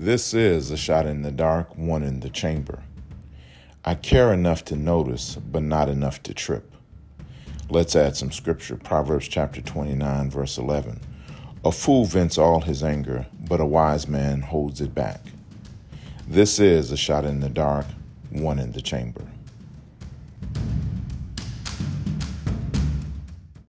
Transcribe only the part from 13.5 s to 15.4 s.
a wise man holds it back.